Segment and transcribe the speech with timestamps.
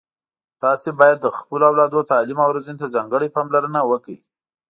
[0.63, 4.19] تاسو باید د خپلو اولادونو تعلیم او روزنې ته ځانګړي پاملرنه وکړئ